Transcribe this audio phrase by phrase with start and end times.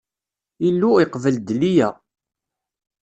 [0.67, 1.89] Illu iqbel-d Liya.